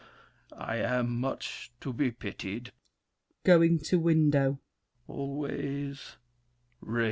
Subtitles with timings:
[0.57, 2.71] I am much to be pitied.
[3.43, 4.59] [Going to window.
[5.07, 6.15] Always
[6.79, 6.99] rain.